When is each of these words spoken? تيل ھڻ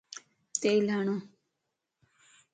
تيل 0.61 0.85
ھڻ 0.95 1.07